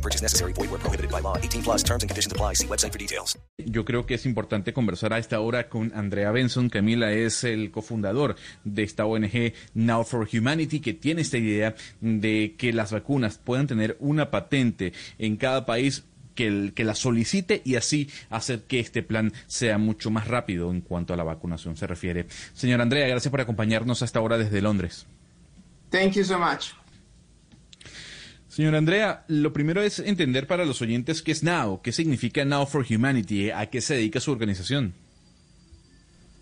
[0.00, 0.54] No purchase necessary.
[0.54, 1.36] Void where prohibited by law.
[1.36, 2.54] 18 plus terms and conditions apply.
[2.54, 3.38] See website for details.
[3.58, 6.70] Yo creo que es importante conversar a esta hora con Andrea Benson.
[6.70, 12.54] Camila es el cofundador de esta ONG Now for Humanity que tiene esta idea de
[12.56, 17.60] que las vacunas puedan tener una patente en cada país que, el, que la solicite
[17.64, 21.76] y así hacer que este plan sea mucho más rápido en cuanto a la vacunación
[21.76, 22.26] se refiere.
[22.54, 25.06] Señora Andrea, gracias por acompañarnos a esta hora desde Londres.
[25.90, 26.72] Thank you so much.
[28.50, 32.66] Señora Andrea, lo primero es entender para los oyentes qué es NOW, qué significa Now
[32.66, 34.92] for Humanity, a qué se dedica su organización.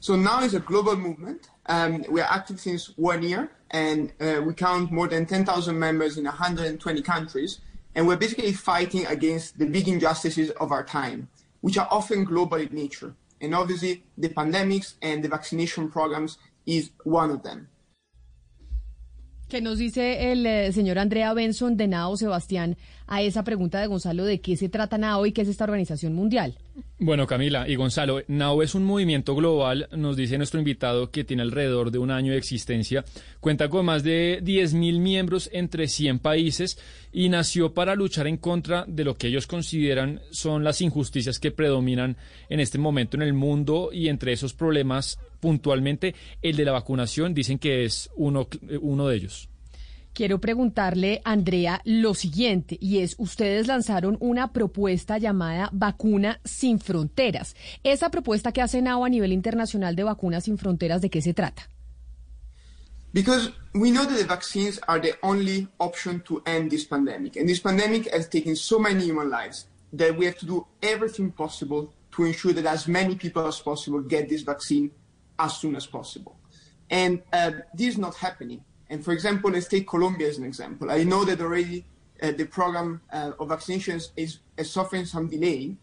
[0.00, 1.50] So now is a global movement.
[1.66, 6.16] Um, we are active since one year, and uh, we count more than 10,000 members
[6.16, 7.60] in 120 countries.
[7.94, 11.28] And we're basically fighting against the big injustices of our time,
[11.60, 13.12] which are often global in nature.
[13.42, 17.68] And obviously, the pandemics and the vaccination programs is one of them.
[19.48, 23.86] ¿Qué nos dice el eh, señor Andrea Benson de NAO, Sebastián, a esa pregunta de
[23.86, 26.58] Gonzalo de qué se trata NAO y qué es esta organización mundial?
[27.00, 31.42] Bueno, Camila y Gonzalo, NAO es un movimiento global, nos dice nuestro invitado que tiene
[31.42, 33.04] alrededor de un año de existencia,
[33.38, 36.76] cuenta con más de 10.000 miembros entre 100 países
[37.12, 41.52] y nació para luchar en contra de lo que ellos consideran son las injusticias que
[41.52, 42.16] predominan
[42.48, 47.32] en este momento en el mundo y entre esos problemas puntualmente el de la vacunación
[47.32, 48.48] dicen que es uno,
[48.80, 49.48] uno de ellos.
[50.12, 57.54] Quiero preguntarle, Andrea, lo siguiente, y es, ustedes lanzaron una propuesta llamada Vacuna sin Fronteras.
[57.84, 61.34] Esa propuesta que hace NAO a nivel internacional de Vacunas sin Fronteras, ¿de qué se
[61.34, 61.70] trata?
[63.12, 67.36] Because we know that the vaccines are the only option to end this pandemic.
[67.36, 71.32] And this pandemic has taken so many human lives that we have to do everything
[71.32, 74.90] possible to ensure that as many people as possible get this vaccine
[75.38, 76.36] as soon as possible.
[76.90, 78.62] And uh, this is not happening.
[78.90, 80.90] And for example, let's take Colombia as an example.
[80.90, 81.84] I know that already
[82.22, 85.76] uh, the program uh, of vaccinations is, is suffering some delay.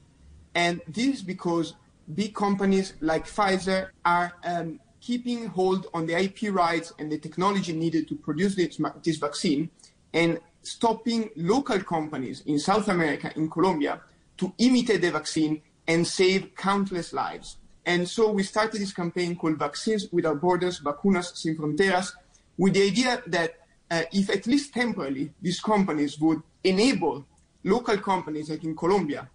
[0.54, 1.76] And this is because
[2.14, 7.74] big companies like Pfizer are um, keeping hold on the IP rights and the technology
[7.74, 9.70] needed to produce this, this vaccine
[10.14, 14.02] and stopping local companies in South America, in Colombia,
[14.38, 17.58] to imitate the vaccine and save countless lives.
[17.86, 22.14] And so we started this campaign called Vaccines Without Borders, Vacunas Sin Fronteras,
[22.58, 23.56] with the idea that
[23.92, 27.26] uh, if at least temporarily these companies would enable
[27.64, 29.30] local companies like in Colombia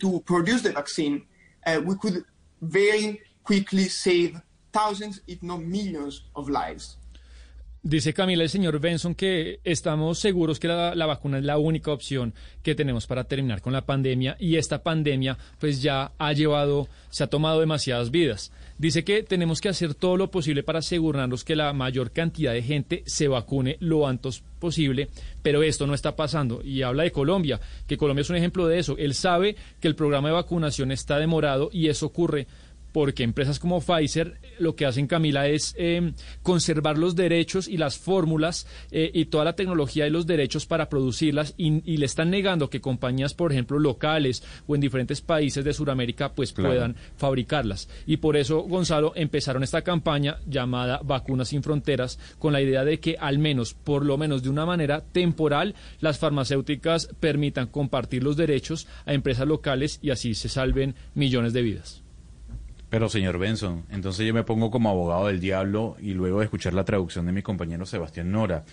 [0.00, 1.22] to produce the vaccine,
[1.66, 2.24] uh, we could
[2.60, 4.40] very quickly save
[4.72, 6.96] thousands, if not millions, of lives.
[7.88, 12.34] Dice Camila el señor Benson que estamos seguros que la, vacuna es la única opción
[12.64, 17.22] que tenemos para terminar con la pandemia y esta pandemia pues ya ha llevado, se
[17.22, 18.50] ha tomado demasiadas vidas.
[18.76, 22.62] Dice que tenemos que hacer todo lo posible para asegurarnos que la mayor cantidad de
[22.62, 25.08] gente se vacune lo antes posible,
[25.42, 26.62] pero esto no está pasando.
[26.64, 28.96] Y habla de Colombia, que Colombia es un ejemplo de eso.
[28.98, 32.48] Él sabe que el programa de vacunación está demorado y eso ocurre
[32.96, 37.98] porque empresas como Pfizer lo que hacen, Camila, es eh, conservar los derechos y las
[37.98, 42.30] fórmulas eh, y toda la tecnología y los derechos para producirlas y, y, le están
[42.30, 46.70] negando que compañías, por ejemplo, locales o en diferentes países de Sudamérica, pues claro.
[46.70, 47.86] puedan fabricarlas.
[48.06, 52.98] Y por eso, Gonzalo, empezaron esta campaña llamada Vacunas sin Fronteras con la idea de
[52.98, 58.38] que al menos, por lo menos de una manera temporal, las farmacéuticas permitan compartir los
[58.38, 62.05] derechos a empresas locales y así se salven millones de vidas.
[62.96, 66.72] Pero señor Benson, entonces yo me pongo como abogado del diablo y luego de escuchar
[66.72, 68.64] la traducción de mi compañero Sebastián Nora.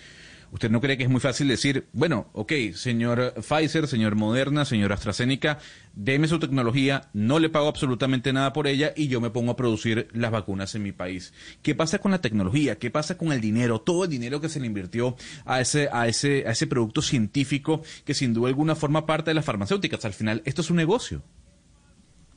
[0.50, 4.94] ¿Usted no cree que es muy fácil decir, bueno, ok, señor Pfizer, señor Moderna, señor
[4.94, 5.58] AstraZeneca,
[5.92, 9.56] deme su tecnología, no le pago absolutamente nada por ella y yo me pongo a
[9.56, 11.34] producir las vacunas en mi país?
[11.60, 12.78] ¿Qué pasa con la tecnología?
[12.78, 13.82] ¿Qué pasa con el dinero?
[13.82, 17.82] Todo el dinero que se le invirtió a ese, a ese, a ese producto científico
[18.06, 20.02] que sin duda alguna forma parte de las farmacéuticas.
[20.06, 21.22] Al final, esto es un negocio.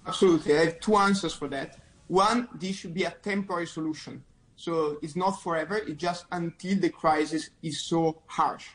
[0.07, 0.53] Absolutely.
[0.53, 1.77] I have two answers for that.
[2.07, 4.23] One, this should be a temporary solution.
[4.55, 8.65] So it's not forever, it's just until the crisis is so harsh.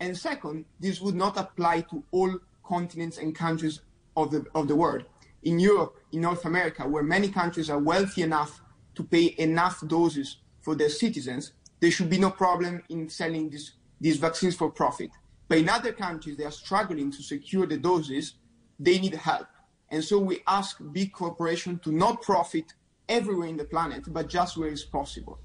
[0.00, 3.80] And second, this would not apply to all continents and countries
[4.16, 5.04] of the, of the world.
[5.42, 8.60] In Europe, in North America, where many countries are wealthy enough
[8.94, 13.72] to pay enough doses for their citizens, there should be no problem in selling this,
[14.00, 15.10] these vaccines for profit.
[15.46, 18.34] But in other countries, they are struggling to secure the doses,
[18.78, 19.46] they need help.
[19.90, 22.74] And so we ask big corporations to not profit
[23.08, 25.38] everywhere in the planet, but just where it's possible.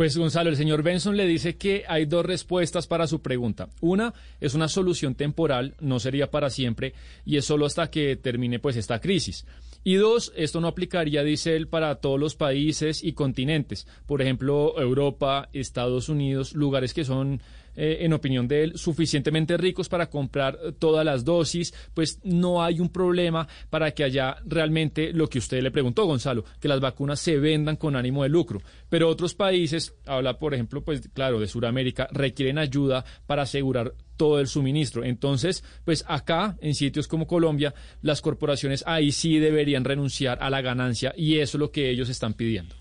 [0.00, 3.68] Pues Gonzalo, el señor Benson le dice que hay dos respuestas para su pregunta.
[3.82, 6.94] Una es una solución temporal, no sería para siempre,
[7.26, 9.44] y es solo hasta que termine pues esta crisis.
[9.84, 13.86] Y dos, esto no aplicaría, dice él, para todos los países y continentes.
[14.06, 17.42] Por ejemplo, Europa, Estados Unidos, lugares que son
[17.74, 22.62] eh, en opinión de él, suficientemente ricos para comprar eh, todas las dosis, pues no
[22.62, 26.80] hay un problema para que haya realmente lo que usted le preguntó, Gonzalo, que las
[26.80, 28.60] vacunas se vendan con ánimo de lucro.
[28.88, 34.38] Pero otros países, habla por ejemplo, pues claro, de Sudamérica, requieren ayuda para asegurar todo
[34.38, 35.02] el suministro.
[35.02, 40.60] Entonces, pues acá, en sitios como Colombia, las corporaciones ahí sí deberían renunciar a la
[40.60, 42.79] ganancia y eso es lo que ellos están pidiendo.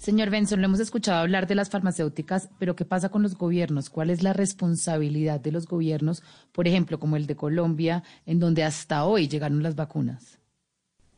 [0.00, 3.90] Señor Benson, lo hemos escuchado hablar de las farmacéuticas, pero ¿qué pasa con los gobiernos?
[3.90, 8.64] ¿Cuál es la responsabilidad de los gobiernos, por ejemplo, como el de Colombia, en donde
[8.64, 10.38] hasta hoy llegaron las vacunas?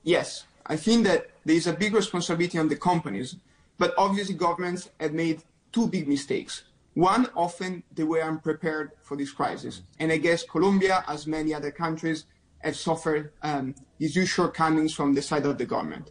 [0.03, 3.37] Yes, I think that there is a big responsibility on the companies,
[3.79, 6.65] but obviously governments have made two big mistakes.
[6.97, 9.83] One, often they were unprepared for this crisis.
[10.01, 12.27] And I guess Colombia, as many other countries,
[12.59, 16.11] have suffered um, these shortcomings from the side of the government.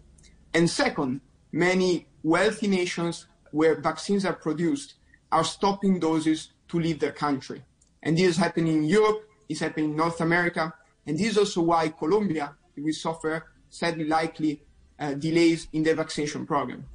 [0.53, 1.19] And second,
[1.51, 4.95] many wealthy nations where vaccines are produced
[5.31, 7.61] are stopping doses to leave their country.
[8.03, 10.73] And this is happening in Europe, it's happening in North America,
[11.05, 14.63] and this is also why Colombia will suffer, sadly likely,
[14.99, 16.85] uh, delays in the vaccination program.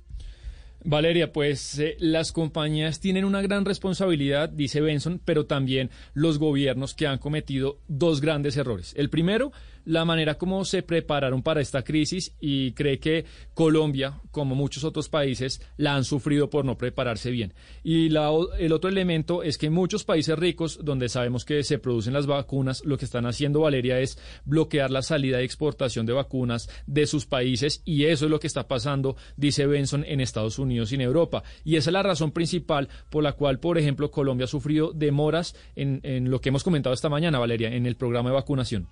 [0.89, 6.95] Valeria, pues eh, las compañías tienen una gran responsabilidad, dice Benson, pero también los gobiernos
[6.95, 8.95] que han cometido dos grandes errores.
[8.97, 9.51] El primero,
[9.87, 13.25] la manera como se prepararon para esta crisis y cree que
[13.55, 17.55] Colombia, como muchos otros países, la han sufrido por no prepararse bien.
[17.83, 22.13] Y la, el otro elemento es que muchos países ricos, donde sabemos que se producen
[22.13, 26.69] las vacunas, lo que están haciendo, Valeria, es bloquear la salida y exportación de vacunas
[26.87, 30.91] de sus países y eso es lo que está pasando, dice Benson, en Estados Unidos
[30.91, 31.45] y en Europa.
[31.65, 35.55] Y esa es la razón principal por la cual, por ejemplo, Colombia ha sufrido demoras
[35.77, 38.89] en, en lo que hemos comentado esta mañana, Valeria, en el programa de vacunación.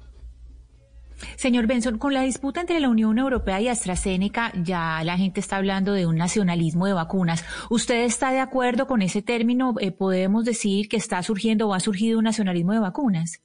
[1.37, 5.57] Señor Benson, con la disputa entre la Unión Europea y AstraZeneca, ya la gente está
[5.57, 7.45] hablando de un nacionalismo de vacunas.
[7.71, 9.75] ¿Usted está de acuerdo con ese término?
[9.81, 13.41] Eh, ¿Podemos decir que está surgiendo o ha surgido un nacionalismo de vacunas?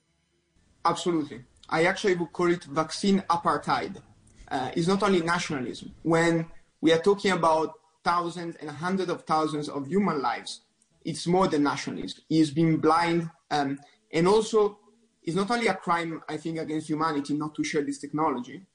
[0.83, 1.45] Absolutely.
[1.69, 4.01] I actually would call it vaccine apartheid.
[4.51, 5.93] Uh, it's not only nationalism.
[6.03, 6.47] When
[6.81, 7.73] we are talking about
[8.03, 10.61] thousands and hundreds of thousands of human lives,
[11.05, 12.23] it's more than nationalism.
[12.29, 13.79] It's being blind um,
[14.11, 14.78] and also
[15.23, 18.65] it's not only a crime, I think, against humanity not to share this technology,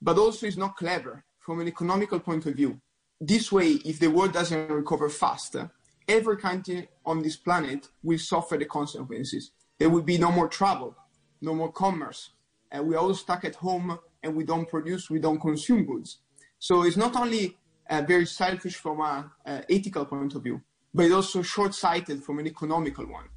[0.00, 2.80] but also it's not clever from an economical point of view.
[3.20, 5.70] This way, if the world doesn't recover faster,
[6.08, 9.52] every country on this planet will suffer the consequences.
[9.78, 10.96] There will be no more travel,
[11.40, 12.30] no more commerce.
[12.70, 16.18] Uh, we're all stuck at home and we don't produce, we don't consume goods.
[16.58, 17.56] So it's not only
[17.88, 20.60] uh, very selfish from an uh, ethical point of view,
[20.92, 23.28] but it's also short-sighted from an economical one.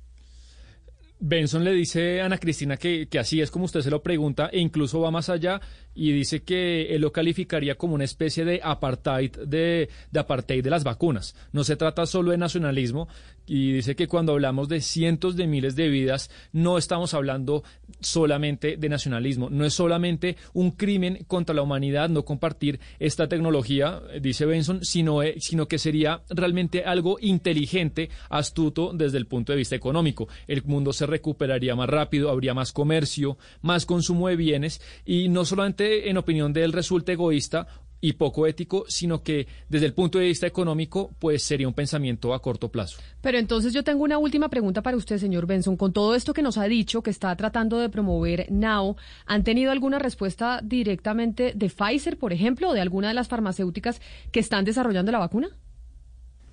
[1.20, 4.50] Benson le dice a Ana Cristina que, que, así es como usted se lo pregunta
[4.52, 5.60] e incluso va más allá
[5.98, 10.70] y dice que él lo calificaría como una especie de apartheid de, de apartheid de
[10.70, 11.36] las vacunas.
[11.52, 13.08] No se trata solo de nacionalismo
[13.48, 17.64] y dice que cuando hablamos de cientos de miles de vidas no estamos hablando
[18.00, 24.02] solamente de nacionalismo, no es solamente un crimen contra la humanidad no compartir esta tecnología,
[24.22, 29.58] dice Benson, sino, eh, sino que sería realmente algo inteligente, astuto desde el punto de
[29.58, 30.28] vista económico.
[30.46, 35.46] El mundo se recuperaría más rápido, habría más comercio, más consumo de bienes y no
[35.46, 37.68] solamente en opinión de él resulta egoísta
[38.00, 42.34] y poco ético, sino que desde el punto de vista económico, pues sería un pensamiento
[42.34, 43.00] a corto plazo.
[43.22, 45.78] Pero entonces yo tengo una última pregunta para usted, señor Benson.
[45.78, 49.72] Con todo esto que nos ha dicho, que está tratando de promover Now, ¿han tenido
[49.72, 54.00] alguna respuesta directamente de Pfizer, por ejemplo, o de alguna de las farmacéuticas
[54.32, 55.50] que están desarrollando la vacuna?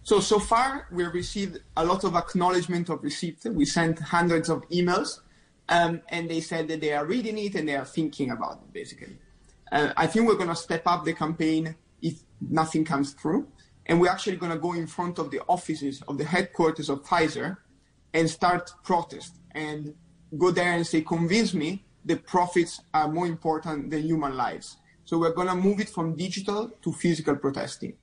[0.03, 3.39] So, so far, we received a lot of acknowledgement of receipt.
[3.47, 5.23] We sent hundreds of emails,
[5.69, 8.73] um, and they said that they are reading it and they are thinking about it,
[8.73, 9.17] basically.
[9.73, 13.49] Uh, I think we're going to step up the campaign if nothing comes through.
[13.87, 17.05] And we're actually going to go in front of the offices of the headquarters of
[17.05, 17.59] Pfizer
[18.15, 19.95] and start protest and
[20.39, 24.77] go there and say, convince me the profits are more important than human lives.
[25.05, 27.95] So we're going to move it from digital to physical protesting.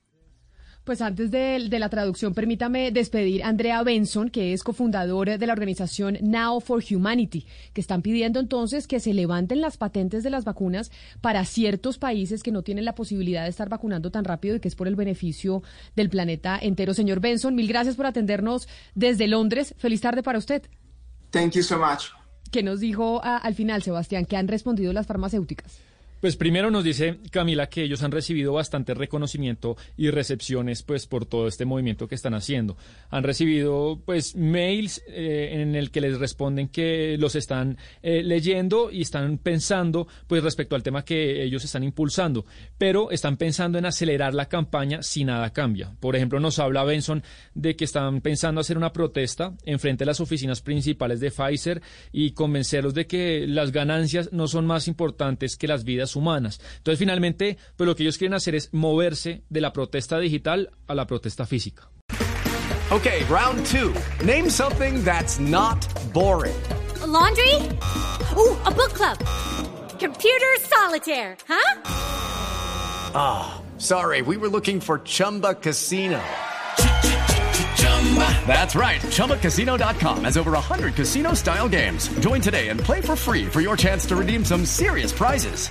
[0.84, 5.46] Pues antes de, de, la traducción, permítame despedir a Andrea Benson, que es cofundador de
[5.46, 10.30] la organización Now for Humanity, que están pidiendo entonces que se levanten las patentes de
[10.30, 14.56] las vacunas para ciertos países que no tienen la posibilidad de estar vacunando tan rápido
[14.56, 15.62] y que es por el beneficio
[15.94, 16.94] del planeta entero.
[16.94, 19.76] Señor Benson, mil gracias por atendernos desde Londres.
[19.78, 20.62] Feliz tarde para usted.
[21.30, 22.06] Thank you so much.
[22.50, 24.24] ¿Qué nos dijo a- al final, Sebastián?
[24.26, 25.78] ¿Qué han respondido las farmacéuticas?
[26.22, 31.26] Pues primero nos dice Camila que ellos han recibido bastante reconocimiento y recepciones pues por
[31.26, 32.76] todo este movimiento que están haciendo.
[33.10, 38.92] Han recibido pues mails eh, en el que les responden que los están eh, leyendo
[38.92, 42.46] y están pensando pues respecto al tema que ellos están impulsando,
[42.78, 45.96] pero están pensando en acelerar la campaña si nada cambia.
[45.98, 47.24] Por ejemplo, nos habla Benson
[47.54, 51.82] de que están pensando hacer una protesta en frente a las oficinas principales de Pfizer
[52.12, 56.60] y convencerlos de que las ganancias no son más importantes que las vidas humanas.
[56.78, 60.94] Entonces, finalmente, pues lo que ellos quieren hacer es moverse de la protesta digital a
[60.94, 61.88] la protesta física.
[62.90, 63.94] Okay, round two.
[64.24, 65.78] Name something that's not
[66.12, 66.54] boring.
[67.02, 67.54] A laundry?
[68.36, 69.18] Ooh, a book club.
[69.98, 71.80] Computer solitaire, huh?
[73.78, 76.20] Sorry, we were looking for Chumba Casino.
[78.46, 79.00] That's right.
[79.00, 82.08] ChumbaCasino.com has over 100 casino style games.
[82.20, 85.70] Join today and play for free for your chance to redeem some serious prizes.